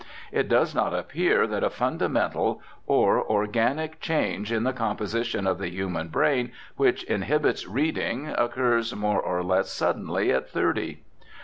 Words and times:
It 0.31 0.49
does 0.49 0.73
not 0.73 0.95
appear 0.95 1.45
that 1.45 1.63
a 1.63 1.69
fundamental 1.69 2.59
or 2.87 3.23
organic 3.23 3.99
change 4.01 4.51
in 4.51 4.63
the 4.63 4.73
composition 4.73 5.45
of 5.45 5.59
the 5.59 5.69
human 5.69 6.07
brain 6.07 6.53
which 6.75 7.03
inhibits 7.03 7.67
reading 7.67 8.27
occurs 8.29 8.95
more 8.95 9.21
or 9.21 9.43
less 9.43 9.69
suddenly 9.69 10.31
at 10.31 10.49
thirty. 10.49 11.03